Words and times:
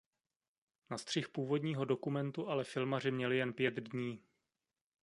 Na 0.89 0.97
střih 0.97 1.29
původního 1.29 1.85
dokumentu 1.85 2.47
ale 2.47 2.63
filmaři 2.63 3.11
měli 3.11 3.37
jen 3.37 3.53
pět 3.53 3.73
dní. 3.73 4.23